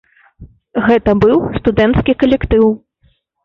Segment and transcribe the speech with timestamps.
[0.87, 2.77] Гэта быў студэнцкі калектыў.